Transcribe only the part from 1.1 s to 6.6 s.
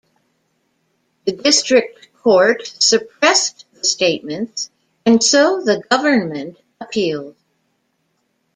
The district court suppressed the statements, and so the government